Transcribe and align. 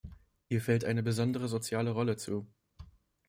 Ihr 0.49 0.61
fällt 0.61 0.83
eine 0.83 1.03
besondere 1.03 1.47
soziale 1.47 1.91
Rolle 1.91 2.17
zu. 2.17 2.47